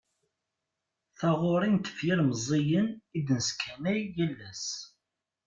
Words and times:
Taɣuri 1.17 1.69
n 1.69 1.77
tefyar 1.85 2.19
meẓẓiyen 2.29 2.87
i 3.17 3.19
d-nesskanay 3.27 3.99
yal 4.15 4.37
ass. 4.49 4.65